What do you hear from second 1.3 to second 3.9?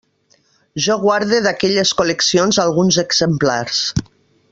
d'aquelles col·leccions alguns exemplars.